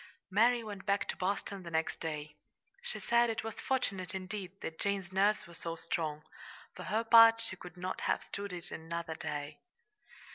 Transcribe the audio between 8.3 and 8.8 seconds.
it